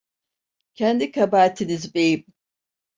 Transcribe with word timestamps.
Kendi 0.73 1.11
kabahatiniz, 1.11 1.93
beyim. 1.95 2.25